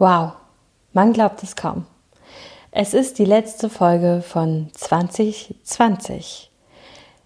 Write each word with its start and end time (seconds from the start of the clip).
Wow, 0.00 0.32
man 0.94 1.12
glaubt 1.12 1.42
es 1.42 1.56
kaum. 1.56 1.84
Es 2.70 2.94
ist 2.94 3.18
die 3.18 3.26
letzte 3.26 3.68
Folge 3.68 4.22
von 4.26 4.70
2020. 4.72 6.50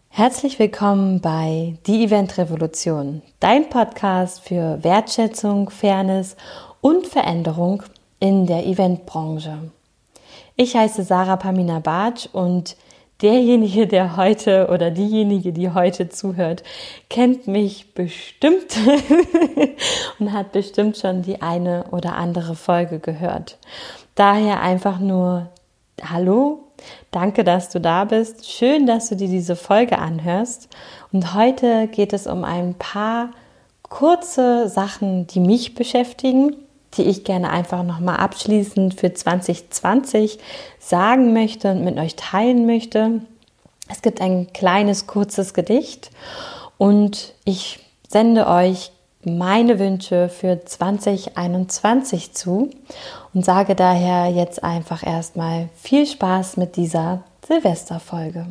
Herzlich 0.08 0.58
willkommen 0.58 1.20
bei 1.20 1.78
Die 1.86 2.02
Event 2.02 2.36
Revolution, 2.36 3.22
dein 3.38 3.68
Podcast 3.68 4.40
für 4.40 4.82
Wertschätzung, 4.82 5.70
Fairness 5.70 6.34
und 6.80 7.06
Veränderung 7.06 7.84
in 8.18 8.44
der 8.44 8.66
Eventbranche. 8.66 9.70
Ich 10.56 10.74
heiße 10.74 11.04
Sarah 11.04 11.36
Pamina 11.36 11.78
Bartsch 11.78 12.26
und 12.32 12.76
derjenige, 13.24 13.86
der 13.86 14.16
heute 14.16 14.68
oder 14.70 14.90
diejenige, 14.90 15.52
die 15.52 15.70
heute 15.70 16.10
zuhört, 16.10 16.62
kennt 17.08 17.48
mich 17.48 17.94
bestimmt 17.94 18.76
und 20.18 20.32
hat 20.32 20.52
bestimmt 20.52 20.98
schon 20.98 21.22
die 21.22 21.40
eine 21.40 21.86
oder 21.90 22.16
andere 22.16 22.54
Folge 22.54 22.98
gehört. 22.98 23.58
Daher 24.14 24.60
einfach 24.60 25.00
nur 25.00 25.48
Hallo, 26.02 26.64
danke, 27.12 27.44
dass 27.44 27.70
du 27.70 27.80
da 27.80 28.04
bist. 28.04 28.50
Schön, 28.50 28.86
dass 28.86 29.08
du 29.08 29.16
dir 29.16 29.28
diese 29.28 29.56
Folge 29.56 29.98
anhörst. 29.98 30.68
Und 31.12 31.34
heute 31.34 31.86
geht 31.88 32.12
es 32.12 32.26
um 32.26 32.44
ein 32.44 32.74
paar 32.74 33.30
kurze 33.82 34.68
Sachen, 34.68 35.26
die 35.28 35.40
mich 35.40 35.74
beschäftigen 35.74 36.56
die 36.96 37.04
ich 37.04 37.24
gerne 37.24 37.50
einfach 37.50 37.82
nochmal 37.82 38.16
abschließend 38.16 38.94
für 38.94 39.12
2020 39.12 40.38
sagen 40.78 41.32
möchte 41.32 41.72
und 41.72 41.84
mit 41.84 41.98
euch 41.98 42.16
teilen 42.16 42.66
möchte. 42.66 43.20
Es 43.88 44.02
gibt 44.02 44.20
ein 44.20 44.52
kleines, 44.52 45.06
kurzes 45.06 45.54
Gedicht 45.54 46.10
und 46.78 47.34
ich 47.44 47.80
sende 48.08 48.46
euch 48.46 48.92
meine 49.24 49.78
Wünsche 49.78 50.28
für 50.28 50.64
2021 50.64 52.32
zu 52.32 52.70
und 53.32 53.44
sage 53.44 53.74
daher 53.74 54.30
jetzt 54.30 54.62
einfach 54.62 55.06
erstmal 55.06 55.68
viel 55.74 56.06
Spaß 56.06 56.56
mit 56.56 56.76
dieser 56.76 57.24
Silvesterfolge. 57.46 58.46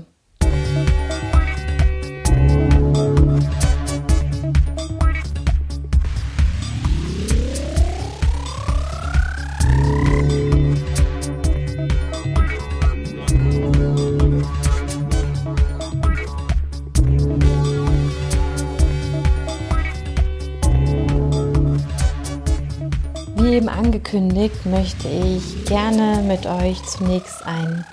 Eben 23.51 23.67
angekündigt, 23.67 24.65
möchte 24.65 25.07
ich 25.09 25.65
gerne 25.65 26.23
mit 26.23 26.45
euch 26.45 26.81
zunächst 26.83 27.45
ein 27.45 27.85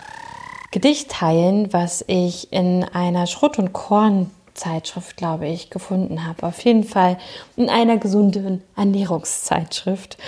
Gedicht 0.70 1.10
teilen, 1.10 1.72
was 1.72 2.04
ich 2.06 2.52
in 2.52 2.84
einer 2.84 3.26
Schrott- 3.26 3.58
und 3.58 3.72
Korn-Zeitschrift, 3.72 5.16
glaube 5.16 5.48
ich, 5.48 5.70
gefunden 5.70 6.26
habe. 6.26 6.46
Auf 6.46 6.60
jeden 6.60 6.84
Fall 6.84 7.18
in 7.56 7.68
einer 7.68 7.96
gesunden 7.96 8.62
Ernährungszeitschrift. 8.76 10.18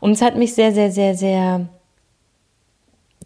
Und 0.00 0.12
es 0.12 0.22
hat 0.22 0.36
mich 0.36 0.54
sehr, 0.54 0.72
sehr, 0.72 0.90
sehr, 0.90 1.14
sehr 1.14 1.66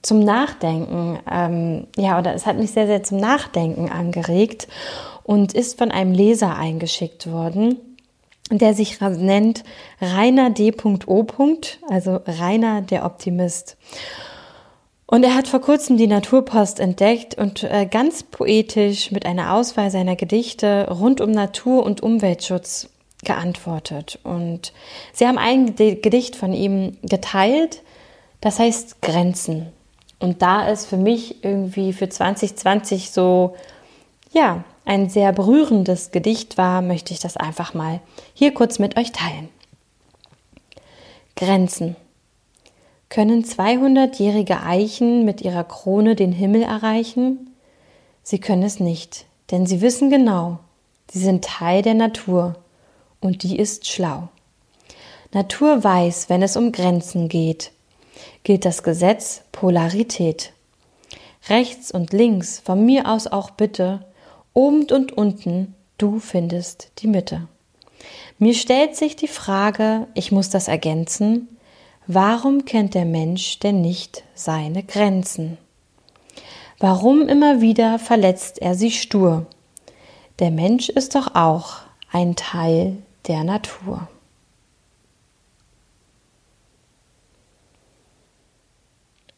zum 0.03 0.21
Nachdenken, 0.21 1.19
ähm, 1.31 1.87
ja, 1.97 2.19
oder 2.19 2.35
es 2.35 2.45
hat 2.45 2.59
mich 2.59 2.73
sehr, 2.73 2.87
sehr 2.87 3.03
zum 3.03 3.19
Nachdenken 3.19 3.89
angeregt 3.89 4.69
und 5.23 5.55
ist 5.55 5.79
von 5.79 5.91
einem 5.91 6.13
Leser 6.13 6.57
eingeschickt 6.57 7.31
worden 7.31 7.79
der 8.51 8.75
sich 8.75 9.01
nennt 9.01 9.65
Rainer 10.01 10.51
D.O. 10.51 10.99
also 11.89 12.21
Rainer 12.27 12.83
der 12.83 13.05
Optimist. 13.05 13.77
Und 15.07 15.25
er 15.25 15.35
hat 15.35 15.47
vor 15.47 15.61
kurzem 15.61 15.97
die 15.97 16.09
Naturpost 16.09 16.81
entdeckt 16.81 17.37
und 17.37 17.63
äh, 17.63 17.87
ganz 17.87 18.25
poetisch 18.25 19.13
mit 19.13 19.25
einer 19.25 19.55
Auswahl 19.55 19.91
seiner 19.91 20.17
Gedichte 20.17 20.89
rund 20.91 21.21
um 21.21 21.31
Natur- 21.31 21.85
und 21.85 22.03
Umweltschutz 22.03 22.89
geantwortet. 23.25 24.19
Und 24.25 24.73
sie 25.13 25.27
haben 25.27 25.39
ein 25.39 25.77
Gedicht 25.77 26.35
von 26.35 26.53
ihm 26.53 26.97
geteilt, 27.03 27.83
das 28.41 28.59
heißt 28.59 29.01
Grenzen. 29.01 29.69
Und 30.19 30.43
da 30.43 30.69
ist 30.69 30.87
für 30.87 30.97
mich 30.97 31.45
irgendwie 31.45 31.93
für 31.93 32.09
2020 32.09 33.11
so, 33.11 33.55
ja, 34.33 34.65
ein 34.87 35.11
sehr 35.11 35.33
berührendes 35.33 36.13
Gedicht 36.13 36.57
war, 36.57 36.81
möchte 36.81 37.13
ich 37.13 37.21
das 37.21 37.37
einfach 37.37 37.75
mal 37.75 38.01
hier 38.33 38.55
kurz 38.55 38.79
mit 38.79 38.97
euch 38.97 39.13
teilen. 39.13 39.51
Grenzen. 41.35 41.97
Können 43.09 43.45
200-jährige 43.45 44.63
Eichen 44.63 45.25
mit 45.25 45.43
ihrer 45.43 45.65
Krone 45.65 46.17
den 46.17 46.33
Himmel 46.33 46.63
erreichen? 46.63 47.51
Sie 48.23 48.39
können 48.39 48.63
es 48.63 48.81
nicht, 48.81 49.27
denn 49.51 49.67
sie 49.67 49.81
wissen 49.81 50.09
genau, 50.09 50.61
sie 51.11 51.21
sind 51.21 51.45
Teil 51.45 51.83
der 51.83 51.95
Natur 51.95 52.57
und 53.21 53.43
die 53.43 53.59
ist 53.59 53.87
schlau. 53.87 54.29
Natur 55.33 55.83
weiß, 55.83 56.29
wenn 56.29 56.43
es 56.43 56.57
um 56.57 56.73
Grenzen 56.73 57.29
geht, 57.29 57.73
gilt 58.45 58.65
das 58.65 58.83
Gesetz 58.83 59.43
Polarität. 59.53 60.53
Rechts 61.49 61.91
und 61.91 62.13
links, 62.13 62.61
von 62.61 62.85
mir 62.85 63.09
aus 63.09 63.27
auch 63.27 63.51
bitte, 63.51 64.06
Oben 64.57 64.91
und 64.91 65.13
unten, 65.13 65.75
du 65.99 66.19
findest 66.19 66.91
die 67.01 67.09
Mitte. 67.09 67.47
Mir 68.39 68.55
stellt 68.55 68.97
sich 68.97 69.15
die 69.15 69.29
Frage, 69.29 70.07
ich 70.15 70.33
muss 70.33 70.49
das 70.49 70.67
ergänzen, 70.67 71.59
warum 72.07 72.65
kennt 72.65 72.95
der 72.95 73.05
Mensch 73.05 73.59
denn 73.59 73.83
nicht 73.83 74.25
seine 74.35 74.83
Grenzen? 74.83 75.59
Warum 76.79 77.29
immer 77.29 77.61
wieder 77.61 77.99
verletzt 77.99 78.63
er 78.63 78.75
sie 78.75 78.93
stur? 78.93 79.45
Der 80.39 80.51
Mensch 80.51 80.89
ist 80.89 81.17
doch 81.17 81.35
auch 81.35 81.81
ein 82.11 82.35
Teil 82.35 82.97
der 83.27 83.45
Natur. 83.45 84.09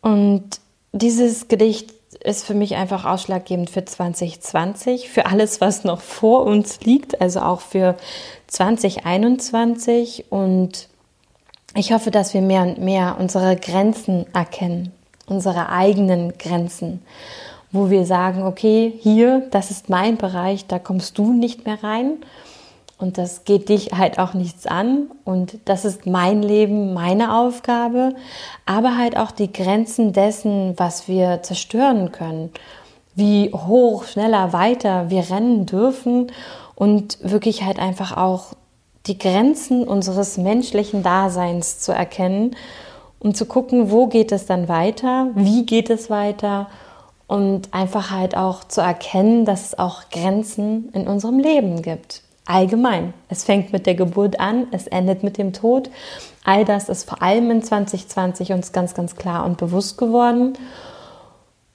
Und 0.00 0.60
dieses 0.92 1.48
Gedicht 1.48 1.97
ist 2.22 2.46
für 2.46 2.54
mich 2.54 2.76
einfach 2.76 3.04
ausschlaggebend 3.04 3.70
für 3.70 3.84
2020, 3.84 5.08
für 5.08 5.26
alles, 5.26 5.60
was 5.60 5.84
noch 5.84 6.00
vor 6.00 6.44
uns 6.44 6.80
liegt, 6.80 7.20
also 7.20 7.40
auch 7.40 7.60
für 7.60 7.96
2021. 8.46 10.26
Und 10.30 10.88
ich 11.74 11.92
hoffe, 11.92 12.10
dass 12.10 12.34
wir 12.34 12.40
mehr 12.40 12.62
und 12.62 12.78
mehr 12.78 13.16
unsere 13.18 13.56
Grenzen 13.56 14.26
erkennen, 14.34 14.92
unsere 15.26 15.68
eigenen 15.68 16.38
Grenzen, 16.38 17.02
wo 17.72 17.90
wir 17.90 18.06
sagen, 18.06 18.42
okay, 18.42 18.92
hier, 19.00 19.46
das 19.50 19.70
ist 19.70 19.90
mein 19.90 20.16
Bereich, 20.16 20.66
da 20.66 20.78
kommst 20.78 21.18
du 21.18 21.32
nicht 21.32 21.66
mehr 21.66 21.82
rein. 21.82 22.18
Und 22.98 23.16
das 23.16 23.44
geht 23.44 23.68
dich 23.68 23.92
halt 23.92 24.18
auch 24.18 24.34
nichts 24.34 24.66
an. 24.66 25.06
Und 25.24 25.58
das 25.66 25.84
ist 25.84 26.04
mein 26.06 26.42
Leben, 26.42 26.94
meine 26.94 27.36
Aufgabe. 27.38 28.14
Aber 28.66 28.98
halt 28.98 29.16
auch 29.16 29.30
die 29.30 29.52
Grenzen 29.52 30.12
dessen, 30.12 30.74
was 30.76 31.06
wir 31.06 31.42
zerstören 31.42 32.10
können. 32.10 32.50
Wie 33.14 33.52
hoch, 33.52 34.04
schneller, 34.04 34.52
weiter 34.52 35.10
wir 35.10 35.30
rennen 35.30 35.64
dürfen. 35.64 36.32
Und 36.74 37.18
wirklich 37.22 37.62
halt 37.62 37.78
einfach 37.78 38.16
auch 38.16 38.54
die 39.06 39.16
Grenzen 39.16 39.86
unseres 39.86 40.36
menschlichen 40.36 41.04
Daseins 41.04 41.78
zu 41.78 41.92
erkennen. 41.92 42.56
Und 43.20 43.36
zu 43.36 43.46
gucken, 43.46 43.92
wo 43.92 44.08
geht 44.08 44.32
es 44.32 44.46
dann 44.46 44.68
weiter? 44.68 45.28
Wie 45.36 45.64
geht 45.64 45.88
es 45.88 46.10
weiter? 46.10 46.68
Und 47.28 47.72
einfach 47.72 48.10
halt 48.10 48.36
auch 48.36 48.64
zu 48.64 48.80
erkennen, 48.80 49.44
dass 49.44 49.66
es 49.66 49.78
auch 49.78 50.10
Grenzen 50.10 50.88
in 50.94 51.06
unserem 51.06 51.38
Leben 51.38 51.82
gibt 51.82 52.22
allgemein. 52.48 53.12
Es 53.28 53.44
fängt 53.44 53.72
mit 53.72 53.86
der 53.86 53.94
Geburt 53.94 54.40
an, 54.40 54.66
es 54.70 54.86
endet 54.86 55.22
mit 55.22 55.38
dem 55.38 55.52
Tod. 55.52 55.90
All 56.44 56.64
das 56.64 56.88
ist 56.88 57.08
vor 57.08 57.22
allem 57.22 57.50
in 57.50 57.62
2020 57.62 58.52
uns 58.52 58.72
ganz, 58.72 58.94
ganz 58.94 59.16
klar 59.16 59.44
und 59.44 59.58
bewusst 59.58 59.98
geworden. 59.98 60.54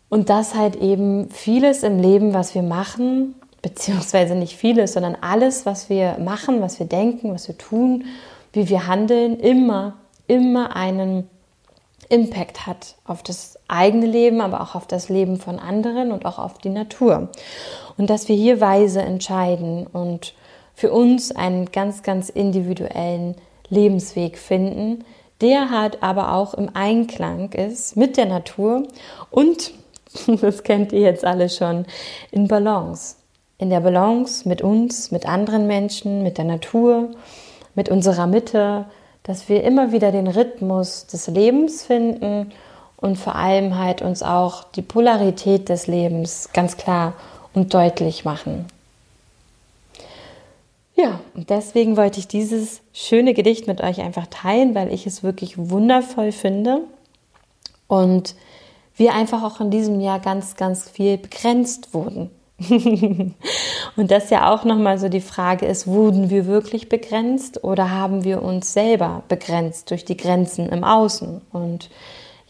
Und 0.09 0.29
dass 0.29 0.55
halt 0.55 0.75
eben 0.75 1.29
vieles 1.29 1.83
im 1.83 1.99
Leben, 1.99 2.33
was 2.33 2.55
wir 2.55 2.63
machen, 2.63 3.35
beziehungsweise 3.61 4.35
nicht 4.35 4.57
vieles, 4.57 4.93
sondern 4.93 5.17
alles, 5.21 5.65
was 5.65 5.89
wir 5.89 6.17
machen, 6.19 6.61
was 6.61 6.79
wir 6.79 6.87
denken, 6.87 7.33
was 7.33 7.47
wir 7.47 7.57
tun, 7.57 8.05
wie 8.51 8.69
wir 8.69 8.87
handeln, 8.87 9.39
immer, 9.39 9.93
immer 10.27 10.75
einen 10.75 11.29
Impact 12.09 12.67
hat 12.67 12.95
auf 13.05 13.23
das 13.23 13.57
eigene 13.67 14.05
Leben, 14.05 14.41
aber 14.41 14.61
auch 14.61 14.75
auf 14.75 14.87
das 14.87 15.09
Leben 15.09 15.37
von 15.37 15.59
anderen 15.59 16.11
und 16.11 16.25
auch 16.25 16.37
auf 16.37 16.57
die 16.57 16.69
Natur. 16.69 17.29
Und 17.97 18.09
dass 18.09 18.27
wir 18.27 18.35
hier 18.35 18.59
weise 18.59 19.01
entscheiden 19.01 19.87
und 19.87 20.33
für 20.73 20.91
uns 20.91 21.31
einen 21.31 21.71
ganz, 21.71 22.03
ganz 22.03 22.29
individuellen 22.29 23.35
Lebensweg 23.69 24.37
finden, 24.37 25.03
der 25.41 25.69
halt 25.69 26.01
aber 26.01 26.33
auch 26.33 26.53
im 26.53 26.69
Einklang 26.73 27.51
ist 27.51 27.97
mit 27.97 28.17
der 28.17 28.25
Natur 28.25 28.83
und, 29.29 29.71
das 30.41 30.63
kennt 30.63 30.91
ihr 30.91 31.01
jetzt 31.01 31.25
alle 31.25 31.49
schon, 31.49 31.85
in 32.31 32.47
Balance. 32.47 33.15
In 33.57 33.69
der 33.69 33.81
Balance 33.81 34.47
mit 34.47 34.61
uns, 34.61 35.11
mit 35.11 35.27
anderen 35.27 35.67
Menschen, 35.67 36.23
mit 36.23 36.37
der 36.37 36.45
Natur, 36.45 37.11
mit 37.75 37.89
unserer 37.89 38.27
Mitte, 38.27 38.85
dass 39.23 39.47
wir 39.47 39.63
immer 39.63 39.91
wieder 39.91 40.11
den 40.11 40.27
Rhythmus 40.27 41.07
des 41.07 41.27
Lebens 41.27 41.83
finden 41.83 42.51
und 42.97 43.17
vor 43.17 43.35
allem 43.35 43.77
halt 43.77 44.01
uns 44.01 44.21
auch 44.23 44.63
die 44.63 44.81
Polarität 44.81 45.69
des 45.69 45.87
Lebens 45.87 46.49
ganz 46.53 46.77
klar 46.77 47.13
und 47.53 47.73
deutlich 47.73 48.25
machen. 48.25 48.65
Ja, 50.95 51.19
und 51.33 51.49
deswegen 51.49 51.97
wollte 51.97 52.19
ich 52.19 52.27
dieses 52.27 52.81
schöne 52.93 53.33
Gedicht 53.33 53.67
mit 53.67 53.81
euch 53.81 54.01
einfach 54.01 54.27
teilen, 54.27 54.75
weil 54.75 54.93
ich 54.93 55.07
es 55.07 55.23
wirklich 55.23 55.57
wundervoll 55.57 56.31
finde 56.31 56.81
und 57.87 58.35
wir 58.95 59.13
einfach 59.13 59.41
auch 59.43 59.59
in 59.59 59.71
diesem 59.71 59.99
Jahr 59.99 60.19
ganz, 60.19 60.55
ganz 60.55 60.87
viel 60.89 61.17
begrenzt 61.17 61.93
wurden. 61.95 62.29
und 62.69 64.11
das 64.11 64.29
ja 64.29 64.53
auch 64.53 64.63
nochmal 64.63 64.99
so 64.99 65.09
die 65.09 65.21
Frage 65.21 65.65
ist, 65.65 65.87
wurden 65.87 66.29
wir 66.29 66.45
wirklich 66.45 66.87
begrenzt 66.87 67.63
oder 67.63 67.89
haben 67.89 68.23
wir 68.23 68.43
uns 68.43 68.73
selber 68.73 69.23
begrenzt 69.27 69.89
durch 69.89 70.05
die 70.05 70.15
Grenzen 70.15 70.69
im 70.69 70.83
Außen? 70.83 71.41
Und 71.51 71.89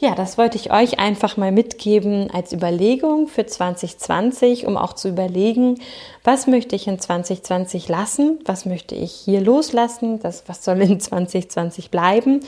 ja, 0.03 0.15
das 0.15 0.38
wollte 0.38 0.57
ich 0.57 0.69
euch 0.69 1.00
einfach 1.00 1.38
mal 1.38 1.53
mitgeben 1.53 2.29
als 2.29 2.51
Überlegung 2.51 3.29
für 3.29 3.45
2020, 3.45 4.67
um 4.67 4.75
auch 4.75 4.91
zu 4.91 5.07
überlegen, 5.07 5.79
was 6.25 6.45
möchte 6.45 6.75
ich 6.75 6.88
in 6.88 7.00
2020 7.00 7.88
lassen, 7.88 8.39
was 8.44 8.65
möchte 8.65 8.95
ich 8.95 9.13
hier 9.13 9.39
loslassen, 9.39 10.19
das, 10.19 10.44
was 10.47 10.65
soll 10.65 10.81
in 10.81 11.00
2020 11.00 11.89
bleiben 11.89 12.41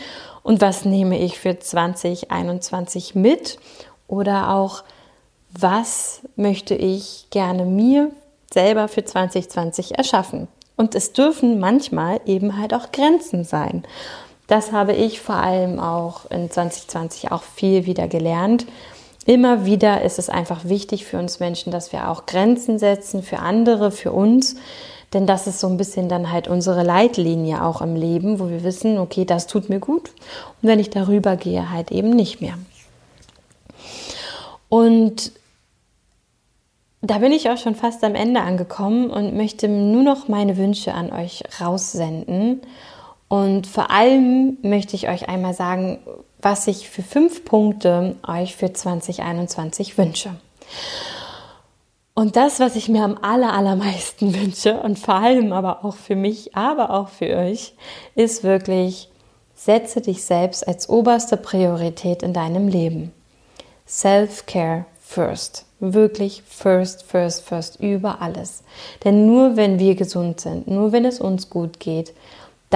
und 0.44 0.60
was 0.60 0.84
nehme 0.84 1.18
ich 1.18 1.40
für 1.40 1.58
2021 1.58 3.16
mit 3.16 3.58
oder 4.10 4.54
auch 4.54 4.84
was 5.58 6.24
möchte 6.36 6.76
ich 6.76 7.28
gerne 7.30 7.64
mir 7.64 8.12
selber 8.54 8.90
für 8.90 9.06
2020 9.06 9.98
erschaffen. 9.98 10.50
Und 10.76 10.94
es 10.94 11.14
dürfen 11.14 11.62
manchmal 11.62 12.20
eben 12.26 12.58
halt 12.58 12.74
auch 12.74 12.92
Grenzen 12.92 13.46
sein. 13.46 13.86
Das 14.48 14.72
habe 14.72 14.94
ich 14.94 15.22
vor 15.22 15.36
allem 15.36 15.80
auch 15.80 16.30
in 16.30 16.52
2020 16.52 17.32
auch 17.32 17.44
viel 17.44 17.86
wieder 17.86 18.08
gelernt. 18.08 18.66
Immer 19.26 19.66
wieder 19.66 20.04
ist 20.04 20.20
es 20.20 20.30
einfach 20.30 20.66
wichtig 20.66 21.06
für 21.06 21.18
uns 21.18 21.40
Menschen, 21.40 21.72
dass 21.72 21.92
wir 21.92 22.10
auch 22.10 22.28
Grenzen 22.28 22.78
setzen 22.78 23.24
für 23.24 23.40
andere, 23.40 23.90
für 23.92 24.12
uns. 24.12 24.56
Denn 25.14 25.26
das 25.26 25.48
ist 25.48 25.60
so 25.60 25.68
ein 25.68 25.78
bisschen 25.78 26.10
dann 26.10 26.32
halt 26.32 26.48
unsere 26.48 26.84
Leitlinie 26.84 27.64
auch 27.64 27.82
im 27.82 27.96
Leben, 27.96 28.40
wo 28.40 28.50
wir 28.50 28.64
wissen, 28.64 29.00
okay, 29.00 29.26
das 29.26 29.48
tut 29.48 29.70
mir 29.70 29.80
gut. 29.80 30.12
Und 30.62 30.70
wenn 30.70 30.80
ich 30.80 30.90
darüber 30.90 31.38
gehe, 31.38 31.72
halt 31.72 31.92
eben 31.92 32.12
nicht 32.12 32.42
mehr. 32.42 32.58
Und 34.70 35.32
da 37.02 37.20
bin 37.20 37.32
ich 37.32 37.50
auch 37.50 37.58
schon 37.58 37.76
fast 37.76 38.04
am 38.04 38.16
Ende 38.16 38.42
angekommen 38.42 39.10
und 39.10 39.36
möchte 39.36 39.68
nur 39.68 40.04
noch 40.04 40.28
meine 40.28 40.58
Wünsche 40.58 40.94
an 40.94 41.12
euch 41.12 41.44
raussenden. 41.62 42.62
Und 43.28 43.68
vor 43.68 43.90
allem 43.92 44.58
möchte 44.62 44.96
ich 44.96 45.10
euch 45.10 45.28
einmal 45.28 45.54
sagen, 45.54 46.00
was 46.40 46.68
ich 46.68 46.90
für 46.90 47.02
fünf 47.02 47.44
Punkte 47.44 48.16
euch 48.28 48.56
für 48.56 48.72
2021 48.72 49.98
wünsche. 49.98 50.36
Und 52.14 52.38
das, 52.38 52.62
was 52.62 52.78
ich 52.78 52.88
mir 52.88 53.04
am 53.04 53.18
aller, 53.22 53.54
allermeisten 53.54 54.34
wünsche 54.42 54.80
und 54.80 55.00
vor 55.00 55.16
allem 55.16 55.54
aber 55.54 55.84
auch 55.84 55.96
für 55.96 56.16
mich, 56.16 56.56
aber 56.56 56.92
auch 56.92 57.10
für 57.10 57.36
euch, 57.36 57.74
ist 58.16 58.44
wirklich, 58.44 59.10
setze 59.54 60.02
dich 60.02 60.24
selbst 60.24 60.68
als 60.68 60.88
oberste 60.88 61.36
Priorität 61.36 62.24
in 62.24 62.34
deinem 62.34 62.68
Leben. 62.68 63.12
Self-Care 63.88 64.86
first. 65.00 65.66
Wirklich 65.80 66.42
first, 66.48 67.04
first, 67.04 67.44
first 67.44 67.80
über 67.80 68.22
alles. 68.22 68.64
Denn 69.04 69.26
nur 69.26 69.58
wenn 69.58 69.78
wir 69.78 69.96
gesund 69.96 70.40
sind, 70.40 70.68
nur 70.68 70.92
wenn 70.92 71.06
es 71.06 71.20
uns 71.20 71.50
gut 71.50 71.80
geht, 71.80 72.14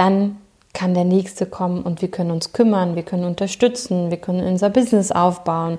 dann 0.00 0.38
kann 0.72 0.94
der 0.94 1.04
Nächste 1.04 1.44
kommen 1.44 1.82
und 1.82 2.00
wir 2.00 2.10
können 2.10 2.30
uns 2.30 2.54
kümmern, 2.54 2.96
wir 2.96 3.02
können 3.02 3.24
unterstützen, 3.24 4.10
wir 4.10 4.16
können 4.16 4.46
unser 4.46 4.70
Business 4.70 5.12
aufbauen 5.12 5.76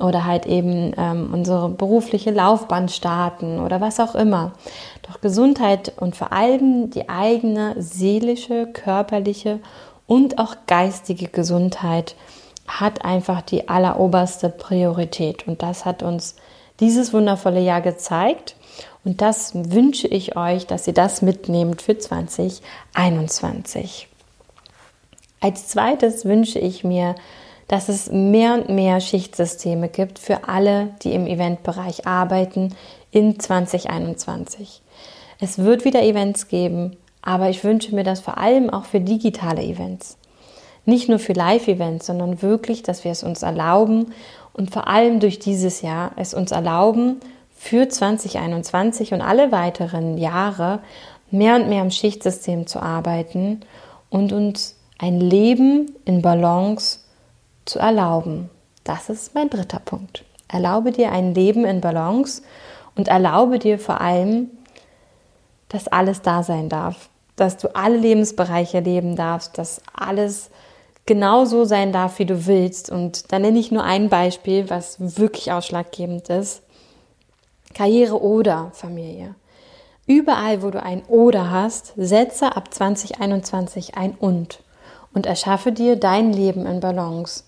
oder 0.00 0.24
halt 0.24 0.46
eben 0.46 0.92
ähm, 0.96 1.30
unsere 1.32 1.68
berufliche 1.68 2.32
Laufbahn 2.32 2.88
starten 2.88 3.60
oder 3.60 3.80
was 3.80 4.00
auch 4.00 4.16
immer. 4.16 4.52
Doch 5.02 5.20
Gesundheit 5.20 5.92
und 6.00 6.16
vor 6.16 6.32
allem 6.32 6.90
die 6.90 7.08
eigene 7.08 7.80
seelische, 7.80 8.66
körperliche 8.66 9.60
und 10.08 10.38
auch 10.38 10.56
geistige 10.66 11.28
Gesundheit 11.28 12.16
hat 12.66 13.04
einfach 13.04 13.42
die 13.42 13.68
alleroberste 13.68 14.48
Priorität. 14.48 15.46
Und 15.46 15.62
das 15.62 15.84
hat 15.84 16.02
uns 16.02 16.34
dieses 16.82 17.14
wundervolle 17.14 17.60
Jahr 17.60 17.80
gezeigt. 17.80 18.56
Und 19.04 19.22
das 19.22 19.52
wünsche 19.54 20.08
ich 20.08 20.36
euch, 20.36 20.66
dass 20.66 20.86
ihr 20.86 20.92
das 20.92 21.22
mitnehmt 21.22 21.80
für 21.80 21.96
2021. 21.96 24.08
Als 25.40 25.68
zweites 25.68 26.24
wünsche 26.24 26.58
ich 26.58 26.84
mir, 26.84 27.14
dass 27.68 27.88
es 27.88 28.10
mehr 28.10 28.54
und 28.54 28.68
mehr 28.68 29.00
Schichtsysteme 29.00 29.88
gibt 29.88 30.18
für 30.18 30.48
alle, 30.48 30.88
die 31.02 31.14
im 31.14 31.26
Eventbereich 31.26 32.06
arbeiten 32.06 32.74
in 33.10 33.40
2021. 33.40 34.82
Es 35.40 35.58
wird 35.58 35.84
wieder 35.84 36.02
Events 36.02 36.48
geben, 36.48 36.96
aber 37.22 37.48
ich 37.48 37.64
wünsche 37.64 37.94
mir 37.94 38.04
das 38.04 38.20
vor 38.20 38.38
allem 38.38 38.70
auch 38.70 38.84
für 38.84 39.00
digitale 39.00 39.62
Events. 39.62 40.16
Nicht 40.84 41.08
nur 41.08 41.20
für 41.20 41.32
Live-Events, 41.32 42.06
sondern 42.06 42.42
wirklich, 42.42 42.82
dass 42.82 43.04
wir 43.04 43.12
es 43.12 43.22
uns 43.22 43.42
erlauben 43.42 44.12
und 44.52 44.70
vor 44.70 44.88
allem 44.88 45.20
durch 45.20 45.38
dieses 45.38 45.82
Jahr 45.82 46.12
es 46.16 46.34
uns 46.34 46.50
erlauben, 46.50 47.20
für 47.56 47.88
2021 47.88 49.14
und 49.14 49.20
alle 49.20 49.52
weiteren 49.52 50.18
Jahre 50.18 50.80
mehr 51.30 51.54
und 51.54 51.68
mehr 51.68 51.82
im 51.82 51.92
Schichtsystem 51.92 52.66
zu 52.66 52.80
arbeiten 52.80 53.60
und 54.10 54.32
uns 54.32 54.76
ein 54.98 55.20
Leben 55.20 55.94
in 56.04 56.22
Balance 56.22 56.98
zu 57.64 57.78
erlauben. 57.78 58.50
Das 58.84 59.08
ist 59.08 59.34
mein 59.34 59.48
dritter 59.48 59.78
Punkt. 59.78 60.24
Erlaube 60.48 60.90
dir 60.90 61.12
ein 61.12 61.34
Leben 61.34 61.64
in 61.64 61.80
Balance 61.80 62.42
und 62.96 63.08
erlaube 63.08 63.58
dir 63.58 63.78
vor 63.78 64.00
allem, 64.00 64.50
dass 65.68 65.88
alles 65.88 66.20
da 66.20 66.42
sein 66.42 66.68
darf, 66.68 67.08
dass 67.36 67.56
du 67.56 67.74
alle 67.74 67.96
Lebensbereiche 67.96 68.80
leben 68.80 69.16
darfst, 69.16 69.56
dass 69.56 69.80
alles 69.94 70.50
genau 71.06 71.44
so 71.44 71.64
sein 71.64 71.92
darf, 71.92 72.18
wie 72.18 72.26
du 72.26 72.46
willst. 72.46 72.90
Und 72.90 73.32
da 73.32 73.38
nenne 73.38 73.58
ich 73.58 73.70
nur 73.70 73.84
ein 73.84 74.08
Beispiel, 74.08 74.70
was 74.70 75.18
wirklich 75.18 75.52
ausschlaggebend 75.52 76.28
ist. 76.28 76.62
Karriere 77.74 78.20
oder 78.20 78.70
Familie. 78.72 79.34
Überall, 80.06 80.62
wo 80.62 80.70
du 80.70 80.82
ein 80.82 81.02
oder 81.08 81.50
hast, 81.50 81.94
setze 81.96 82.56
ab 82.56 82.72
2021 82.74 83.96
ein 83.96 84.14
und 84.18 84.60
und 85.14 85.26
erschaffe 85.26 85.72
dir 85.72 85.96
dein 85.96 86.32
Leben 86.32 86.66
in 86.66 86.80
Balance. 86.80 87.44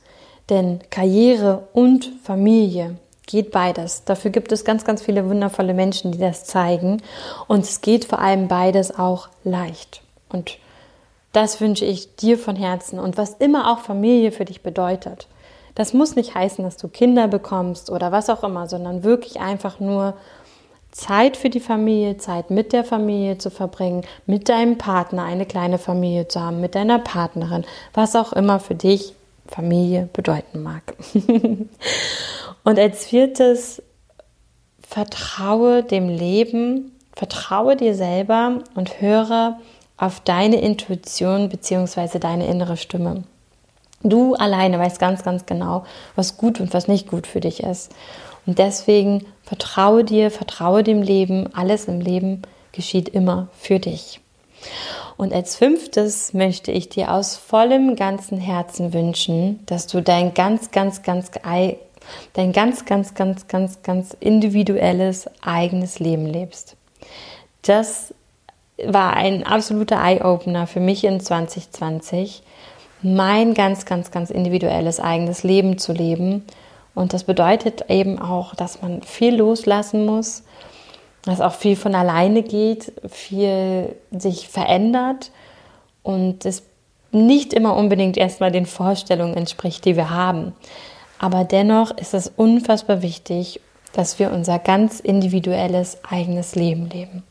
Denn 0.51 0.81
Karriere 0.91 1.69
und 1.73 2.13
Familie 2.23 2.97
geht 3.27 3.51
beides. 3.51 4.05
Dafür 4.05 4.31
gibt 4.31 4.53
es 4.53 4.65
ganz, 4.65 4.85
ganz 4.85 5.03
viele 5.03 5.29
wundervolle 5.29 5.73
Menschen, 5.73 6.13
die 6.13 6.19
das 6.19 6.45
zeigen. 6.45 7.03
Und 7.49 7.65
es 7.65 7.81
geht 7.81 8.05
vor 8.05 8.19
allem 8.19 8.49
beides 8.49 8.99
auch 8.99 9.29
leicht. 9.45 10.03
Und 10.29 10.59
das 11.35 11.61
wünsche 11.61 11.85
ich 11.85 12.17
dir 12.17 12.39
von 12.39 12.57
Herzen 12.57 12.99
und 12.99 13.19
was 13.19 13.35
immer 13.35 13.73
auch 13.73 13.81
Familie 13.81 14.33
für 14.33 14.45
dich 14.45 14.63
bedeutet. 14.63 15.27
Das 15.75 15.93
muss 15.93 16.15
nicht 16.15 16.35
heißen, 16.35 16.65
dass 16.65 16.77
du 16.77 16.89
Kinder 16.89 17.27
bekommst 17.27 17.91
oder 17.91 18.13
was 18.13 18.31
auch 18.31 18.45
immer, 18.45 18.69
sondern 18.69 19.03
wirklich 19.03 19.41
einfach 19.41 19.81
nur 19.81 20.15
Zeit 20.93 21.37
für 21.37 21.51
die 21.51 21.61
Familie, 21.61 22.19
Zeit 22.19 22.51
mit 22.51 22.73
der 22.73 22.85
Familie 22.85 23.37
zu 23.39 23.51
verbringen, 23.51 24.03
mit 24.27 24.49
deinem 24.49 24.79
Partner 24.79 25.25
eine 25.25 25.45
kleine 25.45 25.79
Familie 25.79 26.29
zu 26.29 26.41
haben, 26.41 26.61
mit 26.61 26.77
deiner 26.77 27.01
Partnerin, 27.01 27.65
was 27.93 28.15
auch 28.15 28.33
immer 28.33 28.61
für 28.61 28.77
dich 28.77 29.15
Familie 29.49 30.09
bedeuten 30.13 30.63
mag. 30.63 30.95
und 32.65 32.79
als 32.79 33.07
viertes, 33.07 33.83
vertraue 34.89 35.83
dem 35.83 36.09
Leben, 36.09 36.93
vertraue 37.17 37.75
dir 37.75 37.97
selber 37.97 38.61
und 38.77 39.01
höre 39.01 39.59
auf 39.97 40.21
deine 40.21 40.61
Intuition 40.61 41.49
bzw. 41.49 42.19
deine 42.19 42.47
innere 42.47 42.77
Stimme. 42.77 43.25
Du 44.03 44.35
alleine 44.35 44.79
weißt 44.79 44.99
ganz, 44.99 45.23
ganz 45.23 45.47
genau, 45.47 45.85
was 46.15 46.37
gut 46.37 46.61
und 46.61 46.75
was 46.75 46.89
nicht 46.89 47.09
gut 47.09 47.27
für 47.27 47.41
dich 47.41 47.63
ist. 47.63 47.91
Und 48.47 48.59
deswegen 48.59 49.25
vertraue 49.43 50.05
dir, 50.05 50.31
vertraue 50.31 50.83
dem 50.83 51.01
Leben. 51.01 51.49
Alles 51.55 51.87
im 51.87 52.01
Leben 52.01 52.43
geschieht 52.73 53.09
immer 53.09 53.49
für 53.57 53.79
dich. 53.79 54.21
Und 55.17 55.33
als 55.33 55.57
fünftes 55.57 56.35
möchte 56.35 56.73
ich 56.73 56.89
dir 56.89 57.13
aus 57.13 57.37
vollem 57.37 57.97
ganzen 57.97 58.39
Herzen 58.39 58.93
wünschen, 58.93 59.65
dass 59.67 59.87
du 59.87 60.03
dein 60.03 60.35
ganz, 60.35 60.71
ganz, 60.71 61.03
ganz, 61.03 61.31
dein 62.33 62.53
ganz, 62.53 62.85
ganz, 62.85 63.15
ganz, 63.15 63.47
ganz, 63.47 63.83
ganz 63.83 64.17
individuelles 64.21 65.31
eigenes 65.41 65.99
Leben 65.99 66.27
lebst. 66.27 66.77
Das 67.63 68.13
war 68.83 69.15
ein 69.15 69.45
absoluter 69.47 69.97
Eye-Opener 69.97 70.67
für 70.67 70.81
mich 70.81 71.05
in 71.05 71.21
2020, 71.21 72.43
mein 73.03 73.55
ganz, 73.55 73.85
ganz, 73.85 74.11
ganz 74.11 74.31
individuelles 74.31 74.99
eigenes 74.99 75.43
Leben 75.43 75.79
zu 75.79 75.93
leben. 75.93 76.45
Und 76.95 77.13
das 77.13 77.25
bedeutet 77.25 77.91
eben 77.91 78.19
auch, 78.19 78.55
dass 78.55 78.83
man 78.83 79.03
viel 79.03 79.37
loslassen 79.37 80.07
muss, 80.07 80.43
dass 81.23 81.41
auch 81.41 81.55
viel 81.55 81.77
von 81.77 81.95
alleine 81.95 82.43
geht, 82.43 82.93
viel 83.09 83.95
sich 84.11 84.49
verändert. 84.49 85.31
Und 86.03 86.45
es 86.45 86.63
nicht 87.13 87.53
immer 87.53 87.77
unbedingt 87.77 88.17
erstmal 88.17 88.51
den 88.51 88.67
Vorstellungen 88.67 89.35
entspricht, 89.35 89.85
die 89.85 89.97
wir 89.97 90.11
haben. 90.11 90.53
Aber 91.19 91.45
dennoch 91.45 91.97
ist 91.97 92.13
es 92.13 92.33
unfassbar 92.37 93.03
wichtig, 93.03 93.61
dass 93.93 94.19
wir 94.19 94.33
unser 94.33 94.59
ganz 94.59 95.01
individuelles 95.01 95.99
eigenes 96.05 96.57
Leben 96.57 96.91
leben. 96.91 97.23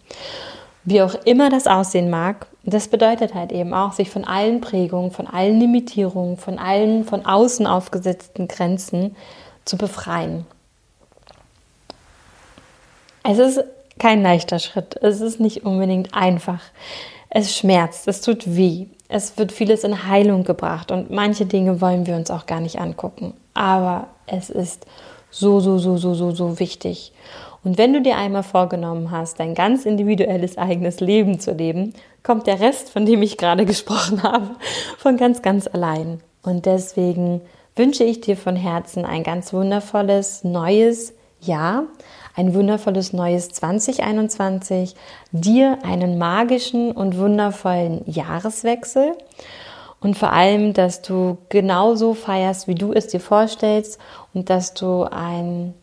Wie 0.86 1.02
auch 1.02 1.16
immer 1.26 1.50
das 1.50 1.68
aussehen 1.68 2.10
mag, 2.10 2.48
das 2.64 2.88
bedeutet 2.88 3.34
halt 3.34 3.52
eben 3.52 3.74
auch, 3.74 3.94
sich 3.94 4.10
von 4.10 4.26
allen 4.26 4.62
Prägungen, 4.62 5.12
von 5.12 5.28
allen 5.28 5.60
Limitierungen, 5.60 6.38
von 6.38 6.60
allen 6.60 7.06
von 7.06 7.26
außen 7.26 7.68
aufgesetzten 7.68 8.48
Grenzen 8.48 9.16
zu 9.66 9.78
befreien. 9.78 10.46
Es 13.24 13.38
ist 13.38 13.64
kein 14.00 14.22
leichter 14.22 14.60
Schritt. 14.60 14.98
Es 15.02 15.22
ist 15.22 15.40
nicht 15.40 15.66
unbedingt 15.66 16.14
einfach. 16.14 16.62
Es 17.30 17.56
schmerzt, 17.56 18.08
es 18.08 18.22
tut 18.22 18.56
weh. 18.56 18.88
Es 19.08 19.38
wird 19.38 19.52
vieles 19.52 19.84
in 19.84 20.08
Heilung 20.08 20.44
gebracht 20.44 20.92
und 20.92 21.12
manche 21.12 21.46
Dinge 21.46 21.82
wollen 21.82 22.06
wir 22.06 22.16
uns 22.16 22.32
auch 22.32 22.46
gar 22.46 22.60
nicht 22.60 22.80
angucken. 22.80 23.34
Aber 23.54 24.08
es 24.26 24.50
ist 24.50 24.86
so, 25.30 25.60
so, 25.60 25.78
so, 25.78 25.98
so, 25.98 26.14
so, 26.14 26.32
so 26.32 26.60
wichtig. 26.60 27.12
Und 27.64 27.78
wenn 27.78 27.94
du 27.94 28.02
dir 28.02 28.18
einmal 28.18 28.44
vorgenommen 28.44 29.12
hast, 29.12 29.40
dein 29.40 29.56
ganz 29.56 29.86
individuelles 29.86 30.58
eigenes 30.58 31.00
Leben 31.00 31.40
zu 31.40 31.52
leben, 31.52 31.94
kommt 32.22 32.48
der 32.48 32.60
Rest, 32.60 32.90
von 32.90 33.06
dem 33.06 33.22
ich 33.22 33.38
gerade 33.38 33.66
gesprochen 33.74 34.24
habe, 34.24 34.52
von 34.98 35.18
ganz, 35.18 35.42
ganz 35.42 35.68
allein. 35.68 36.20
Und 36.42 36.66
deswegen 36.66 37.42
wünsche 37.76 38.04
ich 38.04 38.22
dir 38.22 38.38
von 38.38 38.56
Herzen 38.56 39.06
ein 39.06 39.24
ganz 39.24 39.54
wundervolles 39.54 40.44
neues 40.44 41.14
Jahr, 41.40 41.86
ein 42.36 42.54
wundervolles 42.54 43.14
neues 43.14 43.50
2021, 43.50 44.96
dir 45.32 45.80
einen 45.84 46.18
magischen 46.18 46.92
und 46.92 47.18
wundervollen 47.18 48.02
Jahreswechsel 48.06 49.14
und 50.04 50.18
vor 50.18 50.34
allem, 50.34 50.74
dass 50.74 51.02
du 51.02 51.38
genauso 51.50 52.14
feierst, 52.14 52.68
wie 52.68 52.76
du 52.76 52.92
es 52.92 53.08
dir 53.08 53.22
vorstellst 53.22 54.00
und 54.34 54.50
dass 54.50 54.74
du 54.74 55.04
ein 55.04 55.74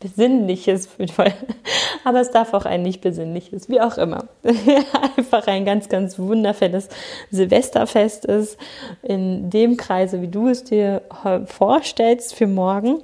besinnliches, 0.00 0.88
aber 2.04 2.20
es 2.20 2.30
darf 2.32 2.54
auch 2.54 2.64
ein 2.64 2.82
nicht 2.82 3.00
besinnliches, 3.00 3.68
wie 3.68 3.80
auch 3.80 3.96
immer. 3.98 4.24
Einfach 5.16 5.46
ein 5.46 5.64
ganz, 5.64 5.88
ganz 5.88 6.18
wundervolles 6.18 6.88
Silvesterfest 7.30 8.24
ist, 8.24 8.58
in 9.02 9.50
dem 9.50 9.76
Kreise, 9.76 10.20
wie 10.20 10.28
du 10.28 10.48
es 10.48 10.64
dir 10.64 11.02
vorstellst 11.46 12.34
für 12.34 12.46
morgen 12.48 13.02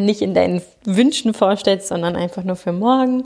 nicht 0.00 0.22
in 0.22 0.32
deinen 0.32 0.62
Wünschen 0.84 1.34
vorstellst, 1.34 1.88
sondern 1.88 2.16
einfach 2.16 2.42
nur 2.42 2.56
für 2.56 2.72
morgen. 2.72 3.24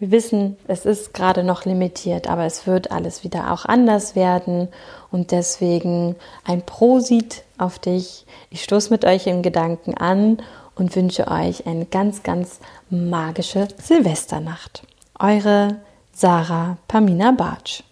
Wir 0.00 0.10
wissen, 0.10 0.56
es 0.66 0.84
ist 0.84 1.14
gerade 1.14 1.44
noch 1.44 1.64
limitiert, 1.64 2.28
aber 2.28 2.44
es 2.44 2.66
wird 2.66 2.90
alles 2.90 3.22
wieder 3.22 3.52
auch 3.52 3.64
anders 3.64 4.16
werden 4.16 4.68
und 5.12 5.30
deswegen 5.30 6.16
ein 6.44 6.62
Prosit 6.66 7.44
auf 7.58 7.78
dich. 7.78 8.26
Ich 8.50 8.64
stoße 8.64 8.90
mit 8.90 9.04
euch 9.04 9.26
in 9.28 9.42
Gedanken 9.42 9.94
an 9.94 10.38
und 10.80 10.96
wünsche 10.96 11.28
euch 11.28 11.66
eine 11.66 11.84
ganz, 11.84 12.22
ganz 12.22 12.58
magische 12.88 13.68
Silvesternacht. 13.80 14.82
Eure 15.18 15.76
Sarah 16.12 16.78
Pamina 16.88 17.30
Bartsch. 17.32 17.82